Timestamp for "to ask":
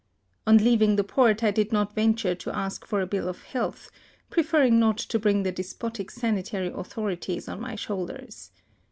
2.33-2.87